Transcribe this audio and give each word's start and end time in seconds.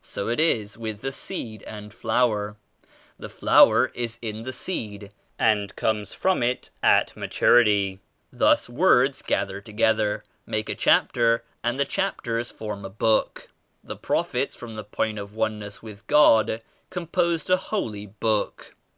So 0.00 0.30
it 0.30 0.40
is 0.40 0.78
with 0.78 1.02
the 1.02 1.12
seed 1.12 1.62
and 1.64 1.92
flower. 1.92 2.56
The 3.18 3.28
flower 3.28 3.90
is 3.92 4.18
in 4.22 4.42
the 4.42 4.52
seed 4.54 5.12
and 5.38 5.76
comes 5.76 6.14
from 6.14 6.42
it 6.42 6.70
at 6.82 7.14
maturity. 7.14 8.00
Thus 8.32 8.70
words 8.70 9.20
gather 9.20 9.60
to 9.60 9.72
gether, 9.74 10.24
make 10.46 10.70
a 10.70 10.74
chapter 10.74 11.44
and 11.62 11.78
the 11.78 11.84
chapters 11.84 12.50
form 12.50 12.86
a 12.86 12.88
book. 12.88 13.48
The 13.84 13.96
Prophets 13.96 14.54
from 14.54 14.76
the 14.76 14.82
Point 14.84 15.18
of 15.18 15.34
One 15.34 15.58
ness 15.58 15.82
with 15.82 16.06
God 16.06 16.62
composed 16.88 17.50
a 17.50 17.58
Holy 17.58 18.06
Book. 18.06 18.74